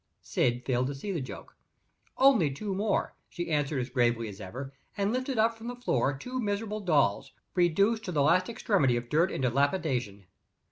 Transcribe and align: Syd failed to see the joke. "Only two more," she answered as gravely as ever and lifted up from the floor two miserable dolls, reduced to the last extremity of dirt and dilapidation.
Syd 0.23 0.65
failed 0.65 0.87
to 0.87 0.95
see 0.95 1.11
the 1.11 1.21
joke. 1.21 1.55
"Only 2.17 2.49
two 2.49 2.73
more," 2.73 3.13
she 3.29 3.51
answered 3.51 3.79
as 3.79 3.91
gravely 3.91 4.27
as 4.29 4.41
ever 4.41 4.73
and 4.97 5.13
lifted 5.13 5.37
up 5.37 5.55
from 5.55 5.67
the 5.67 5.75
floor 5.75 6.17
two 6.17 6.39
miserable 6.39 6.79
dolls, 6.79 7.33
reduced 7.53 8.05
to 8.05 8.11
the 8.11 8.23
last 8.23 8.49
extremity 8.49 8.97
of 8.97 9.09
dirt 9.09 9.31
and 9.31 9.43
dilapidation. 9.43 10.25